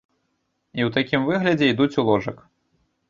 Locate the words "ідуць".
1.75-1.93